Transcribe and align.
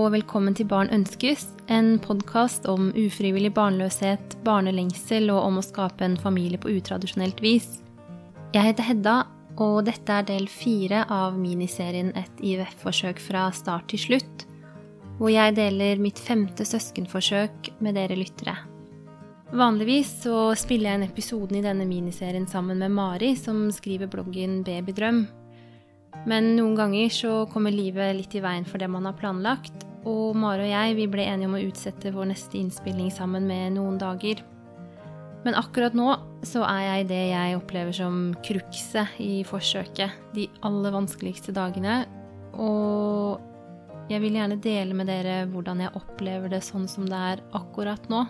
og 0.00 0.14
velkommen 0.14 0.54
til 0.56 0.68
Barn 0.70 0.88
ønskes, 0.94 1.42
en 1.68 1.98
podkast 2.00 2.64
om 2.70 2.86
ufrivillig 2.96 3.50
barnløshet, 3.52 4.36
barnelengsel 4.46 5.28
og 5.32 5.42
om 5.42 5.58
å 5.60 5.64
skape 5.64 6.06
en 6.06 6.14
familie 6.16 6.60
på 6.60 6.70
utradisjonelt 6.72 7.42
vis. 7.44 7.66
Jeg 8.54 8.70
heter 8.70 8.86
Hedda, 8.86 9.16
og 9.60 9.82
dette 9.90 10.14
er 10.14 10.24
del 10.30 10.46
fire 10.48 11.02
av 11.12 11.36
miniserien 11.36 12.14
Et 12.16 12.40
IVF-forsøk 12.52 13.20
fra 13.20 13.50
start 13.52 13.90
til 13.92 14.00
slutt, 14.06 14.46
hvor 15.18 15.34
jeg 15.34 15.58
deler 15.58 16.00
mitt 16.00 16.22
femte 16.22 16.64
søskenforsøk 16.64 17.74
med 17.84 17.98
dere 17.98 18.16
lyttere. 18.16 18.56
Vanligvis 19.52 20.14
så 20.22 20.54
spiller 20.56 20.94
jeg 20.94 21.00
inn 21.00 21.08
episoden 21.10 21.60
i 21.60 21.66
denne 21.66 21.84
miniserien 21.84 22.48
sammen 22.48 22.80
med 22.80 22.94
Mari, 22.96 23.34
som 23.36 23.66
skriver 23.74 24.08
bloggen 24.08 24.62
Babydrøm. 24.64 25.26
Men 26.30 26.54
noen 26.56 26.74
ganger 26.78 27.12
så 27.12 27.36
kommer 27.52 27.74
livet 27.74 28.16
litt 28.16 28.34
i 28.38 28.44
veien 28.44 28.64
for 28.64 28.80
det 28.80 28.88
man 28.88 29.06
har 29.08 29.18
planlagt, 29.18 29.89
og 30.08 30.36
Mare 30.38 30.64
og 30.64 30.70
jeg 30.70 30.96
vi 30.96 31.08
ble 31.12 31.26
enige 31.28 31.50
om 31.50 31.58
å 31.58 31.62
utsette 31.64 32.12
vår 32.14 32.30
neste 32.32 32.58
innspilling 32.60 33.10
sammen 33.12 33.46
med 33.48 33.76
noen 33.76 33.98
dager. 34.00 34.40
Men 35.44 35.56
akkurat 35.56 35.96
nå 35.96 36.08
så 36.46 36.64
er 36.68 36.82
jeg 36.84 37.08
det 37.10 37.20
jeg 37.30 37.56
opplever 37.56 37.96
som 37.96 38.18
krukset 38.44 39.20
i 39.20 39.40
forsøket. 39.48 40.16
De 40.36 40.46
aller 40.66 40.92
vanskeligste 40.94 41.54
dagene. 41.56 42.02
Og 42.60 43.40
jeg 44.12 44.20
vil 44.24 44.36
gjerne 44.36 44.60
dele 44.60 44.96
med 44.96 45.08
dere 45.08 45.44
hvordan 45.52 45.84
jeg 45.84 45.94
opplever 45.96 46.52
det 46.52 46.62
sånn 46.66 46.88
som 46.90 47.08
det 47.08 47.24
er 47.32 47.42
akkurat 47.56 48.08
nå. 48.12 48.24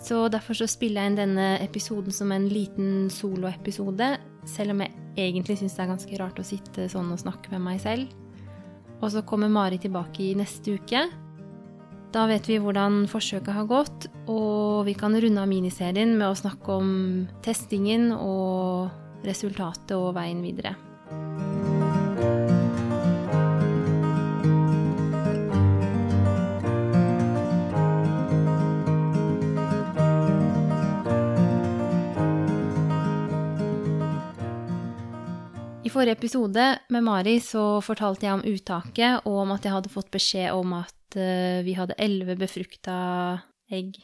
Så 0.00 0.24
derfor 0.32 0.56
så 0.56 0.68
spiller 0.70 1.04
jeg 1.04 1.12
inn 1.12 1.18
denne 1.18 1.48
episoden 1.60 2.14
som 2.14 2.30
en 2.32 2.46
liten 2.48 3.10
soloepisode, 3.12 4.14
selv 4.48 4.72
om 4.72 4.80
jeg 4.84 4.94
egentlig 5.20 5.58
syns 5.60 5.76
det 5.76 5.84
er 5.84 5.90
ganske 5.90 6.20
rart 6.22 6.40
å 6.40 6.46
sitte 6.46 6.88
sånn 6.88 7.10
og 7.12 7.20
snakke 7.20 7.52
med 7.52 7.66
meg 7.66 7.82
selv. 7.82 8.19
Og 9.00 9.08
så 9.12 9.24
kommer 9.26 9.48
Mari 9.52 9.80
tilbake 9.80 10.30
i 10.30 10.36
neste 10.38 10.76
uke. 10.76 11.06
Da 12.10 12.26
vet 12.26 12.48
vi 12.50 12.58
hvordan 12.58 13.04
forsøket 13.10 13.54
har 13.54 13.68
gått, 13.70 14.08
og 14.26 14.84
vi 14.88 14.96
kan 14.98 15.14
runde 15.14 15.40
av 15.40 15.50
miniserien 15.50 16.16
med 16.18 16.26
å 16.26 16.38
snakke 16.38 16.78
om 16.82 16.92
testingen 17.44 18.10
og 18.16 19.24
resultatet 19.26 19.94
og 19.94 20.16
veien 20.18 20.42
videre. 20.42 20.74
I 35.90 35.92
forrige 35.92 36.14
episode 36.14 36.64
med 36.94 37.02
Mari 37.02 37.32
så 37.42 37.80
fortalte 37.82 38.22
jeg 38.22 38.36
om 38.36 38.44
uttaket, 38.46 39.24
og 39.26 39.40
om 39.42 39.50
at 39.56 39.64
jeg 39.66 39.72
hadde 39.74 39.90
fått 39.90 40.12
beskjed 40.14 40.52
om 40.54 40.76
at 40.76 41.16
uh, 41.18 41.64
vi 41.66 41.74
hadde 41.74 41.96
elleve 41.98 42.36
befrukta 42.38 42.94
egg. 43.74 43.98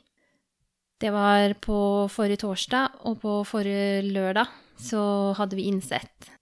Det 0.99 1.13
var 1.15 1.55
på 1.63 1.79
forrige 2.11 2.41
torsdag, 2.43 2.99
og 3.07 3.21
på 3.23 3.37
forrige 3.47 4.03
lørdag 4.03 4.51
så 4.83 5.31
hadde 5.39 5.61
vi 5.61 5.69
innsett. 5.71 6.33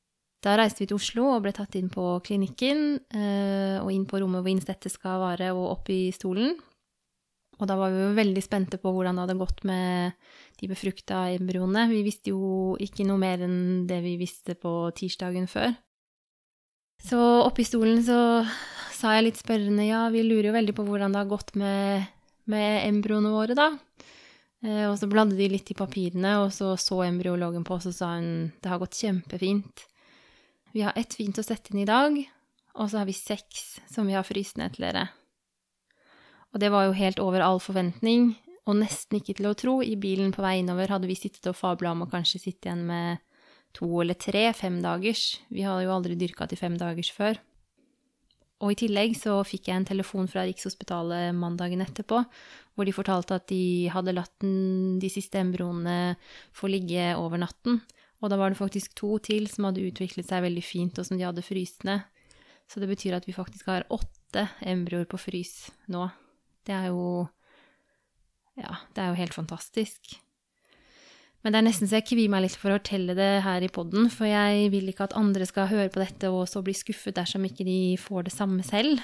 Da 0.41 0.57
reiste 0.57 0.81
vi 0.81 0.89
til 0.89 0.97
Oslo 0.97 1.29
og 1.35 1.45
ble 1.45 1.53
tatt 1.53 1.77
inn 1.77 1.93
på 1.93 2.07
klinikken, 2.25 3.03
uh, 3.13 3.85
og 3.85 3.93
inn 3.93 4.09
på 4.09 4.25
rommet 4.25 4.41
hvor 4.41 4.55
innsettet 4.55 4.97
skal 4.97 5.21
være, 5.27 5.53
og 5.53 5.75
opp 5.75 5.93
i 5.93 6.07
stolen. 6.17 6.57
Og 7.61 7.69
da 7.71 7.77
var 7.79 7.93
vi 7.95 8.03
jo 8.03 8.15
veldig 8.17 8.43
spente 8.43 8.81
på 8.83 8.91
hvordan 8.91 9.17
det 9.17 9.25
hadde 9.27 9.39
gått 9.39 9.63
med 9.69 10.17
de 10.61 10.69
befrukta 10.71 11.29
embryoene. 11.37 11.87
Vi 11.93 12.03
visste 12.07 12.33
jo 12.35 12.75
ikke 12.83 13.07
noe 13.07 13.21
mer 13.21 13.45
enn 13.47 13.85
det 13.91 14.01
vi 14.05 14.17
visste 14.21 14.57
på 14.59 14.73
tirsdagen 14.97 15.47
før. 15.51 15.75
Så 17.05 17.21
oppe 17.45 17.63
i 17.63 17.69
stolen 17.69 18.01
så 18.07 18.19
sa 18.95 19.15
jeg 19.17 19.29
litt 19.29 19.41
spørrende 19.41 19.87
ja, 19.87 20.07
vi 20.15 20.23
lurer 20.25 20.51
jo 20.51 20.57
veldig 20.57 20.75
på 20.77 20.87
hvordan 20.87 21.15
det 21.15 21.21
har 21.21 21.31
gått 21.31 21.55
med, 21.61 22.07
med 22.51 22.87
embryoene 22.89 23.33
våre, 23.35 23.57
da. 23.59 23.73
Eh, 24.65 24.87
og 24.89 24.97
så 24.99 25.09
bladde 25.11 25.37
de 25.37 25.51
litt 25.53 25.71
i 25.71 25.77
papirene, 25.79 26.39
og 26.45 26.53
så 26.55 26.73
så 26.81 27.03
embryologen 27.05 27.67
på 27.67 27.77
oss 27.77 27.91
og 27.91 27.97
sa 27.97 28.15
hun 28.17 28.31
det 28.63 28.71
har 28.71 28.81
gått 28.81 28.97
kjempefint. 29.03 29.85
Vi 30.75 30.83
har 30.87 30.97
ett 30.99 31.15
fint 31.15 31.39
å 31.39 31.45
sette 31.45 31.75
inn 31.75 31.85
i 31.85 31.91
dag, 31.91 32.17
og 32.75 32.89
så 32.89 33.03
har 33.03 33.11
vi 33.11 33.15
seks 33.15 33.85
som 33.91 34.09
vi 34.09 34.17
har 34.17 34.27
fryst 34.27 34.57
ned 34.59 34.75
til 34.75 34.89
dere. 34.89 35.09
Og 36.55 36.63
det 36.63 36.71
var 36.71 36.87
jo 36.87 36.95
helt 36.95 37.19
over 37.19 37.43
all 37.43 37.59
forventning, 37.59 38.37
og 38.65 38.79
nesten 38.79 39.19
ikke 39.19 39.35
til 39.37 39.49
å 39.51 39.57
tro. 39.59 39.81
I 39.83 39.97
bilen 40.01 40.31
på 40.33 40.45
vei 40.45 40.61
innover 40.61 40.93
hadde 40.95 41.11
vi 41.11 41.17
sittet 41.19 41.51
og 41.51 41.59
fabla 41.59 41.93
om 41.93 42.05
å 42.07 42.11
kanskje 42.11 42.41
sitte 42.47 42.71
igjen 42.71 42.85
med 42.87 43.25
to 43.75 43.89
eller 44.01 44.15
tre 44.15 44.47
femdagers. 44.55 45.41
Vi 45.51 45.67
hadde 45.67 45.83
jo 45.85 45.97
aldri 45.97 46.15
dyrka 46.17 46.47
til 46.49 46.61
femdagers 46.61 47.11
før. 47.13 47.43
Og 48.63 48.71
i 48.73 48.79
tillegg 48.85 49.17
så 49.19 49.41
fikk 49.45 49.69
jeg 49.69 49.81
en 49.81 49.89
telefon 49.89 50.31
fra 50.31 50.47
Rikshospitalet 50.47 51.35
mandagen 51.37 51.83
etterpå, 51.85 52.23
hvor 52.75 52.87
de 52.87 52.95
fortalte 52.95 53.37
at 53.37 53.51
de 53.51 53.91
hadde 53.93 54.15
latt 54.15 54.47
de 54.47 55.11
siste 55.13 55.43
embryoene 55.43 56.15
få 56.55 56.71
ligge 56.71 57.11
over 57.19 57.43
natten. 57.43 57.83
Og 58.23 58.31
da 58.31 58.39
var 58.41 58.55
det 58.55 58.63
faktisk 58.63 58.95
to 58.97 59.19
til 59.21 59.51
som 59.51 59.67
hadde 59.69 59.85
utviklet 59.85 60.31
seg 60.31 60.47
veldig 60.47 60.65
fint, 60.65 60.97
og 60.97 61.05
som 61.05 61.19
de 61.19 61.27
hadde 61.27 61.45
fryst 61.45 61.85
ned. 61.85 62.07
Så 62.71 62.81
det 62.81 62.89
betyr 62.89 63.19
at 63.19 63.27
vi 63.29 63.37
faktisk 63.37 63.69
har 63.69 63.85
åtte 63.93 64.47
embryoer 64.65 65.11
på 65.11 65.21
frys 65.21 65.67
nå. 65.93 66.07
Det 66.65 66.75
er 66.75 66.91
jo 66.93 67.27
Ja, 68.55 68.79
det 68.95 69.03
er 69.03 69.11
jo 69.11 69.19
helt 69.19 69.35
fantastisk. 69.35 70.15
Men 71.45 71.53
det 71.53 71.59
er 71.59 71.67
nesten 71.67 71.89
så 71.91 71.99
jeg 71.99 72.07
kvier 72.09 72.31
meg 72.33 72.47
litt 72.47 72.57
for 72.57 72.73
å 72.73 72.79
fortelle 72.79 73.17
det 73.19 73.43
her 73.45 73.65
i 73.67 73.69
poden, 73.69 74.07
for 74.09 74.25
jeg 74.25 74.71
vil 74.73 74.89
ikke 74.89 75.11
at 75.11 75.17
andre 75.19 75.45
skal 75.45 75.69
høre 75.69 75.91
på 75.93 76.01
dette 76.01 76.31
og 76.33 76.47
så 76.49 76.63
bli 76.65 76.73
skuffet 76.73 77.19
dersom 77.19 77.45
ikke 77.45 77.67
de 77.69 77.99
får 78.01 78.31
det 78.31 78.33
samme 78.33 78.65
selv. 78.65 79.03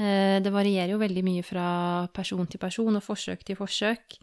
Eh, 0.00 0.38
det 0.40 0.52
varierer 0.54 0.94
jo 0.94 1.02
veldig 1.02 1.24
mye 1.26 1.44
fra 1.44 1.66
person 2.16 2.48
til 2.48 2.62
person 2.62 2.96
og 2.96 3.04
forsøk 3.04 3.44
til 3.44 3.58
forsøk. 3.58 4.16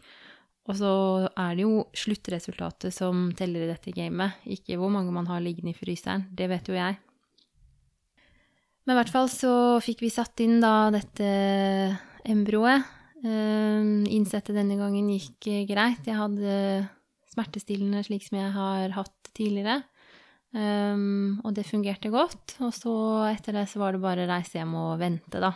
Og 0.68 0.76
så 0.76 0.92
er 1.30 1.54
det 1.54 1.64
jo 1.64 1.86
sluttresultatet 1.96 2.92
som 2.92 3.28
teller 3.36 3.64
i 3.64 3.70
dette 3.70 3.94
gamet, 3.94 4.42
ikke 4.44 4.76
hvor 4.80 4.90
mange 4.92 5.14
man 5.14 5.30
har 5.30 5.40
liggende 5.40 5.72
i 5.72 5.78
fryseren. 5.78 6.26
Det 6.34 6.50
vet 6.50 6.68
jo 6.68 6.76
jeg. 6.76 6.98
Men 8.84 8.96
i 8.96 8.98
hvert 8.98 9.12
fall 9.12 9.30
så 9.32 9.54
fikk 9.84 10.02
vi 10.02 10.12
satt 10.12 10.42
inn 10.44 10.58
da 10.64 10.90
dette 10.92 11.30
embryoet. 12.30 12.86
Uh, 13.18 14.06
innsettet 14.14 14.54
denne 14.54 14.76
gangen 14.78 15.08
gikk 15.10 15.48
greit. 15.70 16.06
Jeg 16.06 16.18
hadde 16.18 16.52
smertestillende 17.32 18.04
slik 18.06 18.26
som 18.26 18.38
jeg 18.38 18.52
har 18.54 18.94
hatt 18.96 19.32
tidligere. 19.36 19.82
Um, 20.54 21.40
og 21.44 21.52
det 21.56 21.66
fungerte 21.68 22.12
godt. 22.12 22.56
Og 22.64 22.72
så 22.76 22.94
etter 23.32 23.58
det 23.58 23.66
så 23.70 23.82
var 23.82 23.94
det 23.94 24.04
bare 24.04 24.28
reise 24.30 24.60
hjem 24.60 24.76
og 24.78 24.94
vente, 25.02 25.42
da. 25.42 25.52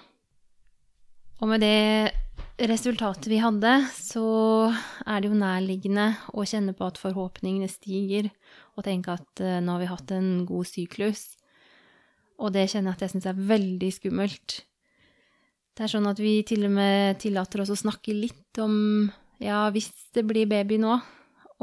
Og 1.43 1.51
med 1.51 1.63
det 1.65 2.69
resultatet 2.71 3.27
vi 3.31 3.41
hadde, 3.43 3.71
så 3.97 4.27
er 4.71 5.23
det 5.23 5.31
jo 5.31 5.39
nærliggende 5.39 6.13
å 6.37 6.45
kjenne 6.47 6.75
på 6.77 6.87
at 6.87 7.01
forhåpningene 7.01 7.71
stiger, 7.71 8.29
og 8.77 8.85
tenke 8.87 9.17
at 9.17 9.43
nå 9.65 9.75
har 9.75 9.83
vi 9.83 9.89
hatt 9.91 10.13
en 10.15 10.29
god 10.47 10.69
syklus. 10.71 11.25
Og 12.39 12.53
det 12.55 12.69
kjenner 12.71 12.93
jeg 12.93 12.99
at 12.99 13.03
jeg 13.07 13.15
syns 13.17 13.27
er 13.33 13.43
veldig 13.51 13.91
skummelt. 13.97 14.61
Det 15.73 15.87
er 15.87 15.93
sånn 15.95 16.09
at 16.11 16.19
vi 16.21 16.35
til 16.45 16.67
og 16.69 16.75
med 16.75 17.21
tillater 17.23 17.63
oss 17.63 17.73
å 17.73 17.79
snakke 17.81 18.13
litt 18.13 18.59
om 18.61 19.09
ja, 19.43 19.65
hvis 19.73 19.89
det 20.15 20.27
blir 20.29 20.51
baby 20.51 20.77
nå, 20.83 20.99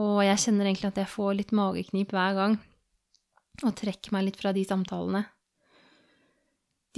og 0.01 0.21
jeg 0.25 0.41
kjenner 0.45 0.69
egentlig 0.69 0.89
at 0.89 1.01
jeg 1.03 1.11
får 1.11 1.35
litt 1.37 1.53
mageknip 1.55 2.15
hver 2.15 2.37
gang, 2.37 2.55
og 3.61 3.75
trekker 3.77 4.15
meg 4.15 4.25
litt 4.27 4.39
fra 4.39 4.53
de 4.55 4.63
samtalene. 4.65 5.27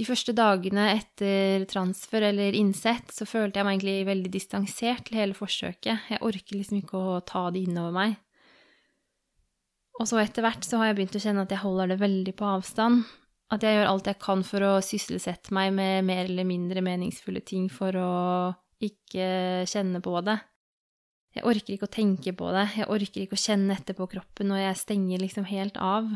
De 0.00 0.06
første 0.08 0.32
dagene 0.32 0.86
etter 0.94 1.66
transfer 1.68 2.24
eller 2.30 2.56
innsett 2.56 3.12
så 3.12 3.26
følte 3.28 3.60
jeg 3.60 3.68
meg 3.68 3.76
egentlig 3.76 4.08
veldig 4.08 4.30
distansert 4.32 5.04
til 5.06 5.18
hele 5.20 5.36
forsøket. 5.36 6.08
Jeg 6.08 6.22
orker 6.24 6.56
liksom 6.56 6.78
ikke 6.80 6.96
å 6.96 7.18
ta 7.28 7.44
det 7.52 7.66
innover 7.66 7.92
meg. 7.98 8.14
Og 10.00 10.08
så 10.08 10.22
etter 10.22 10.46
hvert 10.46 10.64
så 10.64 10.80
har 10.80 10.88
jeg 10.88 10.96
begynt 10.96 11.18
å 11.18 11.22
kjenne 11.22 11.44
at 11.44 11.52
jeg 11.52 11.60
holder 11.60 11.92
det 11.92 12.00
veldig 12.00 12.34
på 12.38 12.48
avstand, 12.54 13.04
at 13.52 13.64
jeg 13.64 13.76
gjør 13.76 13.90
alt 13.90 14.08
jeg 14.08 14.20
kan 14.22 14.42
for 14.46 14.64
å 14.64 14.72
sysselsette 14.84 15.52
meg 15.54 15.74
med 15.76 16.06
mer 16.08 16.24
eller 16.24 16.48
mindre 16.48 16.84
meningsfulle 16.84 17.42
ting 17.44 17.68
for 17.72 17.96
å 18.00 18.12
ikke 18.82 19.66
kjenne 19.68 20.00
på 20.02 20.16
det. 20.24 20.38
Jeg 21.36 21.46
orker 21.48 21.74
ikke 21.74 21.88
å 21.88 21.92
tenke 21.92 22.34
på 22.36 22.50
det, 22.52 22.66
jeg 22.76 22.90
orker 22.92 23.24
ikke 23.24 23.38
å 23.38 23.40
kjenne 23.40 23.76
etter 23.76 23.96
på 23.96 24.08
kroppen, 24.10 24.52
og 24.52 24.60
jeg 24.60 24.80
stenger 24.80 25.22
liksom 25.22 25.46
helt 25.48 25.78
av. 25.80 26.10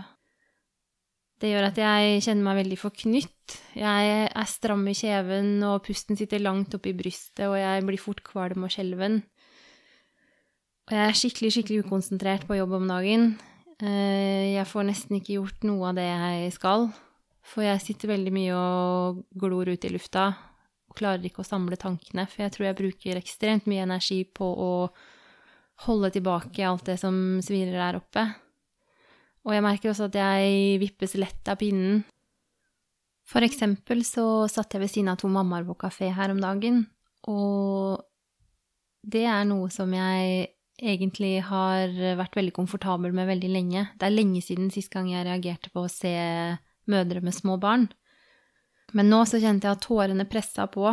Det 1.41 1.50
gjør 1.53 1.69
at 1.69 1.79
jeg 1.81 2.21
kjenner 2.25 2.44
meg 2.47 2.59
veldig 2.62 2.79
forknytt. 2.81 3.56
Jeg 3.77 4.12
er 4.27 4.49
stram 4.49 4.85
i 4.88 4.97
kjeven, 4.97 5.59
og 5.69 5.83
pusten 5.85 6.17
sitter 6.17 6.41
langt 6.41 6.77
oppe 6.77 6.93
i 6.93 6.97
brystet, 6.97 7.44
og 7.49 7.56
jeg 7.61 7.85
blir 7.88 8.00
fort 8.00 8.23
kvalm 8.25 8.65
og 8.65 8.73
skjelven. 8.73 9.21
Og 10.87 10.94
jeg 10.97 11.03
er 11.03 11.19
skikkelig, 11.19 11.53
skikkelig 11.53 11.85
ukonsentrert 11.85 12.47
på 12.49 12.56
jobb 12.56 12.77
om 12.79 12.88
dagen. 12.88 13.29
Eh, 13.83 14.55
jeg 14.55 14.69
får 14.71 14.88
nesten 14.88 15.19
ikke 15.19 15.37
gjort 15.37 15.65
noe 15.69 15.91
av 15.91 15.99
det 15.99 16.06
jeg 16.09 16.55
skal. 16.56 16.88
For 17.47 17.63
jeg 17.63 17.83
sitter 17.85 18.11
veldig 18.11 18.33
mye 18.35 18.57
og 18.59 19.21
glor 19.39 19.71
ut 19.71 19.87
i 19.87 19.93
lufta 19.93 20.29
og 20.87 20.97
klarer 20.99 21.29
ikke 21.29 21.45
å 21.45 21.47
samle 21.47 21.79
tankene. 21.79 22.27
For 22.31 22.45
jeg 22.45 22.55
tror 22.57 22.69
jeg 22.69 22.79
bruker 22.81 23.21
ekstremt 23.21 23.69
mye 23.71 23.85
energi 23.87 24.25
på 24.27 24.47
å 24.47 24.73
holde 25.87 26.11
tilbake 26.15 26.65
alt 26.67 26.89
det 26.89 26.99
som 27.03 27.39
svirrer 27.45 27.77
der 27.77 28.01
oppe. 28.01 28.27
Og 29.47 29.55
jeg 29.55 29.63
merker 29.63 29.93
også 29.93 30.09
at 30.09 30.19
jeg 30.19 30.81
vippes 30.83 31.15
lett 31.21 31.53
av 31.53 31.61
pinnen. 31.61 32.03
For 33.27 33.47
eksempel 33.47 34.03
så 34.07 34.47
satt 34.51 34.75
jeg 34.75 34.83
ved 34.83 34.93
siden 34.93 35.11
av 35.13 35.21
to 35.21 35.31
mammaer 35.31 35.67
på 35.67 35.79
kafé 35.87 36.13
her 36.15 36.31
om 36.31 36.39
dagen, 36.43 36.85
og 37.27 38.05
det 39.07 39.25
er 39.27 39.43
noe 39.49 39.67
som 39.75 39.91
jeg 39.95 40.53
egentlig 40.77 41.41
har 41.49 41.91
vært 42.19 42.37
veldig 42.39 42.55
komfortabel 42.55 43.15
med 43.17 43.27
veldig 43.31 43.51
lenge. 43.51 43.83
Det 43.99 44.07
er 44.07 44.15
lenge 44.15 44.43
siden 44.45 44.71
sist 44.71 44.93
gang 44.95 45.09
jeg 45.11 45.27
reagerte 45.27 45.73
på 45.75 45.87
å 45.87 45.91
se 45.91 46.15
mødre 46.91 47.23
med 47.25 47.35
små 47.35 47.59
barn. 47.62 47.88
Men 48.94 49.11
nå 49.11 49.23
så 49.27 49.41
kjente 49.43 49.67
jeg 49.67 49.77
at 49.79 49.87
tårene 49.87 50.29
pressa 50.31 50.69
på, 50.71 50.87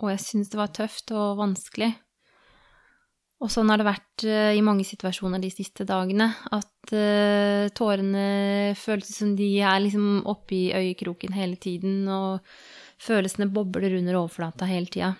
og 0.00 0.12
jeg 0.12 0.22
syntes 0.22 0.50
det 0.52 0.60
var 0.60 0.72
tøft 0.74 1.12
og 1.14 1.38
vanskelig. 1.40 1.92
Og 3.40 3.48
sånn 3.48 3.70
har 3.72 3.80
det 3.80 3.88
vært 3.88 4.24
uh, 4.28 4.52
i 4.52 4.60
mange 4.64 4.84
situasjoner 4.84 5.40
de 5.40 5.48
siste 5.52 5.86
dagene. 5.88 6.26
At 6.52 6.92
uh, 6.92 7.70
tårene 7.72 8.74
føles 8.76 9.14
som 9.16 9.32
de 9.38 9.48
er 9.64 9.80
liksom 9.80 10.26
i 10.52 10.62
øyekroken 10.76 11.32
hele 11.32 11.56
tiden, 11.56 12.04
og 12.08 12.44
følelsene 13.00 13.48
bobler 13.48 13.96
under 13.96 14.20
overflata 14.20 14.68
hele 14.68 14.92
tida. 14.92 15.14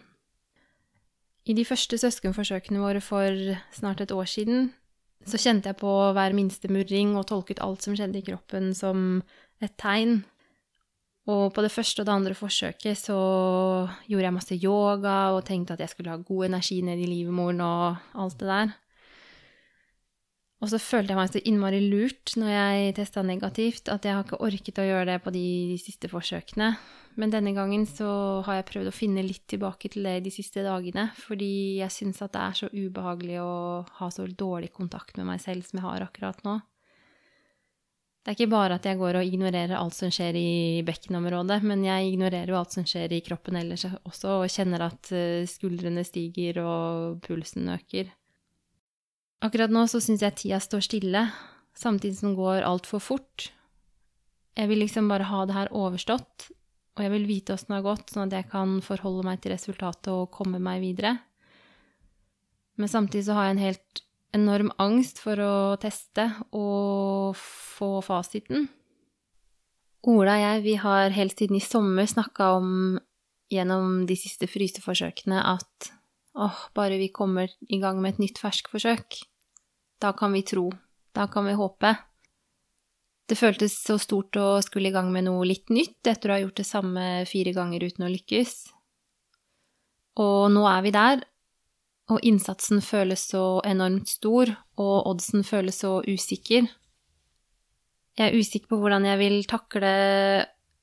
I 1.49 1.57
de 1.57 1.65
første 1.65 1.97
søskenforsøkene 1.97 2.83
våre 2.83 3.01
for 3.01 3.33
snart 3.73 4.03
et 4.05 4.13
år 4.13 4.29
siden, 4.29 4.69
så 5.25 5.41
kjente 5.41 5.73
jeg 5.73 5.81
på 5.81 5.91
hver 6.17 6.37
minste 6.37 6.69
murring 6.73 7.17
og 7.17 7.27
tolket 7.29 7.61
alt 7.65 7.85
som 7.85 7.97
skjedde 7.97 8.21
i 8.21 8.27
kroppen, 8.27 8.75
som 8.77 9.23
et 9.61 9.75
tegn 9.81 10.21
og 11.31 11.51
på 11.55 11.63
det 11.65 11.73
første 11.73 12.03
og 12.03 12.09
det 12.09 12.15
andre 12.15 12.37
forsøket 12.37 12.99
så 12.99 13.17
gjorde 14.09 14.27
jeg 14.27 14.37
masse 14.37 14.57
yoga 14.57 15.17
og 15.37 15.45
tenkte 15.47 15.77
at 15.77 15.83
jeg 15.85 15.93
skulle 15.93 16.15
ha 16.15 16.23
god 16.23 16.49
energi 16.49 16.81
ned 16.85 17.03
i 17.03 17.11
livmoren 17.11 17.61
og 17.65 18.01
alt 18.19 18.39
det 18.41 18.49
der. 18.49 18.73
Og 20.61 20.69
så 20.69 20.77
følte 20.81 21.15
jeg 21.15 21.17
meg 21.17 21.31
så 21.33 21.41
innmari 21.49 21.79
lurt 21.89 22.35
når 22.37 22.51
jeg 22.53 22.97
testa 22.99 23.23
negativt, 23.25 23.89
at 23.89 24.05
jeg 24.05 24.13
har 24.13 24.27
ikke 24.27 24.43
orket 24.45 24.81
å 24.81 24.85
gjøre 24.85 25.07
det 25.09 25.21
på 25.25 25.33
de, 25.33 25.45
de, 25.71 25.79
siste 25.81 26.11
forsøkene. 26.13 26.75
Men 27.21 27.33
denne 27.33 27.55
gangen 27.57 27.87
så 27.89 28.11
har 28.45 28.59
jeg 28.59 28.67
prøvd 28.69 28.91
å 28.91 28.95
finne 28.95 29.25
litt 29.25 29.47
tilbake 29.49 29.89
til 29.93 30.05
det 30.05 30.19
de 30.27 30.33
siste 30.35 30.65
dagene, 30.65 31.09
fordi 31.17 31.81
jeg 31.81 31.95
syns 31.95 32.21
at 32.27 32.35
det 32.37 32.43
er 32.45 32.59
så 32.61 32.69
ubehagelig 32.75 33.41
å 33.41 33.55
ha 34.03 34.11
så 34.13 34.29
dårlig 34.29 34.69
kontakt 34.77 35.17
med 35.17 35.31
meg 35.33 35.41
selv 35.41 35.65
som 35.65 35.81
jeg 35.81 35.87
har 35.87 36.05
akkurat 36.05 36.45
nå. 36.45 36.59
Det 38.21 38.29
er 38.29 38.37
ikke 38.37 38.53
bare 38.53 38.77
at 38.77 38.85
jeg 38.85 38.99
går 39.01 39.17
og 39.17 39.25
ignorerer 39.25 39.79
alt 39.79 39.97
som 39.97 40.11
skjer 40.13 40.37
i 40.37 40.83
bekkenområdet, 40.85 41.63
men 41.65 41.87
jeg 41.87 42.11
ignorerer 42.11 42.51
jo 42.53 42.59
alt 42.59 42.75
som 42.77 42.85
skjer 42.85 43.15
i 43.17 43.23
kroppen 43.25 43.57
ellers 43.57 43.87
også, 43.89 44.43
og 44.43 44.53
kjenner 44.53 44.85
at 44.91 45.09
eh, 45.17 45.49
skuldrene 45.49 46.05
stiger 46.05 46.61
og 46.61 47.23
pulsen 47.25 47.71
øker. 47.73 48.11
Akkurat 49.41 49.73
nå 49.73 49.87
så 49.89 50.03
syns 50.05 50.21
jeg 50.21 50.37
tida 50.37 50.59
står 50.61 50.85
stille, 50.85 51.25
samtidig 51.73 52.19
som 52.19 52.35
den 52.35 52.37
går 52.43 52.67
altfor 52.69 53.01
fort. 53.01 53.49
Jeg 54.59 54.69
vil 54.69 54.83
liksom 54.85 55.09
bare 55.09 55.31
ha 55.31 55.47
det 55.49 55.57
her 55.57 55.73
overstått, 55.73 56.51
og 56.99 57.07
jeg 57.07 57.15
vil 57.15 57.25
vite 57.25 57.57
åssen 57.57 57.73
det 57.73 57.79
har 57.79 57.89
gått, 57.89 58.13
sånn 58.13 58.29
at 58.29 58.37
jeg 58.37 58.51
kan 58.53 58.77
forholde 58.85 59.25
meg 59.25 59.41
til 59.41 59.55
resultatet 59.55 60.13
og 60.13 60.29
komme 60.35 60.61
meg 60.61 60.85
videre. 60.85 61.17
Men 62.77 62.93
samtidig 62.93 63.25
så 63.31 63.39
har 63.39 63.49
jeg 63.49 63.57
en 63.57 63.65
helt 63.65 64.05
enorm 64.37 64.71
angst 64.83 65.21
for 65.23 65.41
å 65.43 65.55
teste 65.81 66.27
og 66.57 67.37
få 67.39 67.99
fasiten. 68.05 68.69
Ola 70.09 70.37
og 70.39 70.45
jeg, 70.45 70.61
vi 70.65 70.75
har 70.81 71.13
helt 71.13 71.37
siden 71.37 71.59
i 71.59 71.65
sommer 71.65 72.09
snakka 72.09 72.55
om 72.57 72.99
gjennom 73.53 74.05
de 74.09 74.17
siste 74.17 74.49
fryseforsøkene 74.49 75.43
at 75.43 75.91
åh, 76.39 76.61
bare 76.77 77.01
vi 77.01 77.11
kommer 77.13 77.51
i 77.69 77.81
gang 77.83 77.99
med 78.01 78.15
et 78.15 78.23
nytt 78.23 78.39
ferskforsøk, 78.41 79.19
da 80.01 80.15
kan 80.17 80.33
vi 80.33 80.45
tro, 80.47 80.71
da 81.13 81.27
kan 81.29 81.45
vi 81.49 81.59
håpe. 81.59 81.93
Det 83.29 83.39
føltes 83.39 83.77
så 83.85 83.99
stort 84.01 84.39
å 84.41 84.47
skulle 84.65 84.91
i 84.91 84.95
gang 84.95 85.11
med 85.13 85.27
noe 85.29 85.45
litt 85.47 85.69
nytt 85.71 86.07
etter 86.09 86.31
å 86.31 86.37
ha 86.39 86.43
gjort 86.45 86.63
det 86.63 86.67
samme 86.67 87.05
fire 87.31 87.53
ganger 87.55 87.85
uten 87.87 88.07
å 88.07 88.11
lykkes. 88.11 88.55
Og 90.23 90.49
nå 90.55 90.65
er 90.71 90.81
vi 90.87 90.95
der, 90.95 91.23
og 92.11 92.25
innsatsen 92.27 92.83
føles 92.85 93.23
så 93.33 93.61
enormt 93.67 94.11
stor, 94.11 94.51
og 94.81 95.11
oddsen 95.11 95.45
føles 95.47 95.81
så 95.83 95.99
usikker. 96.07 96.69
Jeg 98.19 98.27
er 98.27 98.37
usikker 98.37 98.73
på 98.73 98.81
hvordan 98.83 99.07
jeg 99.07 99.21
vil 99.21 99.39
takle 99.49 99.91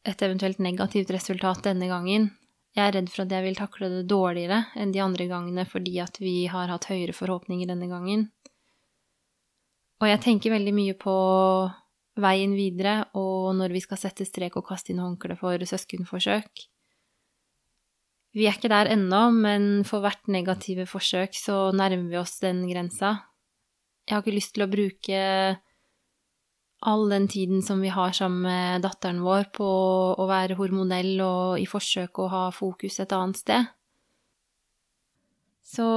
et 0.07 0.21
eventuelt 0.23 0.61
negativt 0.63 1.11
resultat 1.11 1.65
denne 1.67 1.89
gangen. 1.91 2.29
Jeg 2.77 2.85
er 2.85 2.95
redd 2.99 3.09
for 3.09 3.25
at 3.25 3.33
jeg 3.33 3.43
vil 3.43 3.57
takle 3.57 3.89
det 3.91 4.05
dårligere 4.09 4.61
enn 4.77 4.93
de 4.93 5.01
andre 5.01 5.25
gangene 5.29 5.65
fordi 5.67 5.97
at 6.03 6.19
vi 6.21 6.45
har 6.51 6.69
hatt 6.71 6.87
høyere 6.91 7.15
forhåpninger 7.17 7.69
denne 7.69 7.89
gangen. 7.89 8.27
Og 9.97 10.07
jeg 10.11 10.21
tenker 10.23 10.53
veldig 10.53 10.73
mye 10.77 10.95
på 10.97 11.17
veien 12.21 12.53
videre 12.57 12.99
og 13.17 13.55
når 13.57 13.73
vi 13.73 13.81
skal 13.83 13.99
sette 14.01 14.25
strek 14.25 14.57
og 14.59 14.67
kaste 14.69 14.93
inn 14.93 15.01
håndkle 15.01 15.37
for 15.39 15.61
søskenforsøk. 15.69 16.67
Vi 18.37 18.45
er 18.45 18.53
ikke 18.53 18.69
der 18.69 18.91
ennå, 18.93 19.31
men 19.33 19.81
for 19.87 20.03
hvert 20.03 20.27
negative 20.29 20.85
forsøk 20.85 21.33
så 21.33 21.71
nærmer 21.73 22.05
vi 22.11 22.19
oss 22.19 22.35
den 22.43 22.59
grensa. 22.69 23.15
Jeg 24.05 24.13
har 24.13 24.21
ikke 24.21 24.35
lyst 24.35 24.53
til 24.53 24.63
å 24.67 24.69
bruke 24.69 25.21
all 26.85 27.09
den 27.09 27.25
tiden 27.27 27.63
som 27.65 27.81
vi 27.81 27.89
har 27.89 28.13
sammen 28.13 28.45
med 28.45 28.85
datteren 28.85 29.23
vår 29.25 29.49
på 29.57 29.65
å 30.13 30.27
være 30.29 30.57
hormonell 30.59 31.17
og 31.25 31.57
i 31.57 31.65
forsøk 31.65 32.21
å 32.21 32.27
ha 32.35 32.43
fokus 32.53 32.99
et 33.01 33.15
annet 33.17 33.41
sted. 33.41 33.65
Så 35.65 35.87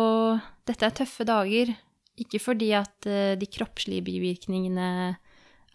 dette 0.66 0.88
er 0.88 0.96
tøffe 0.96 1.28
dager, 1.28 1.76
ikke 2.18 2.40
fordi 2.42 2.72
at 2.74 3.06
eh, 3.06 3.36
de 3.38 3.46
kroppslige 3.52 4.02
bivirkningene 4.08 4.88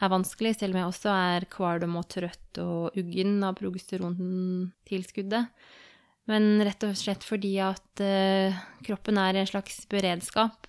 er 0.01 0.11
vanskelig, 0.11 0.57
selv 0.57 0.73
om 0.73 0.81
jeg 0.81 0.89
også 0.89 1.13
er 1.13 1.45
kvalm 1.53 1.95
og 2.01 2.09
trøtt 2.11 2.59
og 2.59 2.97
uggen 2.99 3.37
av 3.45 3.55
progesterontilskuddet 3.61 5.45
men 6.31 6.63
rett 6.65 6.83
og 6.87 6.95
slett 6.97 7.25
fordi 7.25 7.55
at 7.61 8.01
uh, 8.01 8.63
kroppen 8.85 9.19
er 9.21 9.37
en 9.37 9.49
slags 9.49 9.83
beredskap. 9.91 10.67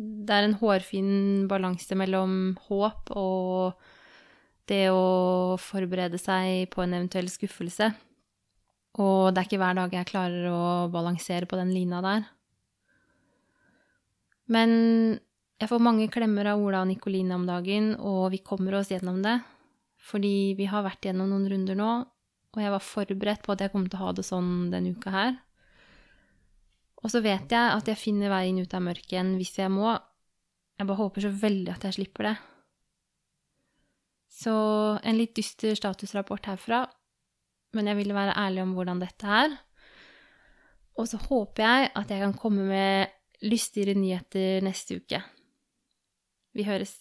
Det 0.00 0.32
er 0.32 0.46
en 0.46 0.56
hårfin 0.56 1.46
balanse 1.50 1.96
mellom 1.98 2.54
håp 2.68 3.10
og 3.12 3.88
det 4.70 4.86
å 4.94 5.56
forberede 5.60 6.20
seg 6.20 6.70
på 6.72 6.84
en 6.84 6.94
eventuell 6.96 7.28
skuffelse. 7.28 7.90
Og 9.00 9.30
det 9.30 9.42
er 9.42 9.48
ikke 9.48 9.60
hver 9.60 9.76
dag 9.78 9.94
jeg 9.94 10.08
klarer 10.10 10.46
å 10.50 10.62
balansere 10.92 11.48
på 11.50 11.58
den 11.58 11.72
lina 11.74 12.00
der. 12.04 12.28
Men 14.50 14.70
jeg 15.60 15.70
får 15.70 15.82
mange 15.84 16.08
klemmer 16.10 16.48
av 16.50 16.62
Ola 16.62 16.82
og 16.82 16.88
Nikoline 16.90 17.36
om 17.36 17.44
dagen, 17.46 17.92
og 18.00 18.30
vi 18.32 18.40
kommer 18.42 18.78
oss 18.80 18.90
gjennom 18.90 19.20
det. 19.22 19.36
Fordi 20.10 20.54
vi 20.58 20.66
har 20.70 20.86
vært 20.86 21.06
gjennom 21.06 21.28
noen 21.30 21.46
runder 21.52 21.76
nå, 21.78 21.90
og 22.50 22.62
jeg 22.62 22.72
var 22.74 22.82
forberedt 22.82 23.44
på 23.46 23.54
at 23.54 23.62
jeg 23.64 23.72
kom 23.72 23.86
til 23.86 24.00
å 24.00 24.08
ha 24.08 24.12
det 24.16 24.26
sånn 24.26 24.52
denne 24.72 24.94
uka 24.96 25.12
her. 25.14 25.34
Og 27.00 27.12
så 27.12 27.22
vet 27.24 27.52
jeg 27.52 27.74
at 27.76 27.88
jeg 27.88 28.00
finner 28.00 28.32
veien 28.32 28.58
ut 28.60 28.74
av 28.76 28.82
mørket 28.84 29.14
igjen 29.14 29.36
hvis 29.38 29.54
jeg 29.60 29.72
må. 29.72 29.94
Jeg 30.80 30.88
bare 30.88 31.00
håper 31.00 31.24
så 31.24 31.30
veldig 31.42 31.72
at 31.72 31.86
jeg 31.86 31.98
slipper 32.00 32.30
det. 32.30 32.34
Så 34.40 34.52
en 35.04 35.18
litt 35.18 35.34
dyster 35.36 35.76
statusrapport 35.78 36.50
herfra, 36.52 36.84
men 37.76 37.90
jeg 37.90 38.00
ville 38.00 38.16
være 38.16 38.36
ærlig 38.40 38.64
om 38.64 38.76
hvordan 38.76 39.02
dette 39.02 39.40
er. 39.40 39.56
Og 40.98 41.08
så 41.08 41.20
håper 41.22 41.64
jeg 41.64 41.90
at 41.96 42.12
jeg 42.12 42.24
kan 42.24 42.36
komme 42.36 42.66
med 42.68 43.44
lystigere 43.46 43.96
nyheter 43.96 44.64
neste 44.64 45.00
uke. 45.00 45.22
Vi 46.56 46.66
høres. 46.66 46.98